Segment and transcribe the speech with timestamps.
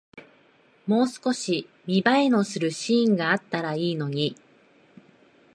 [0.87, 4.35] もう少し見栄えのするシーンがあったらいいのに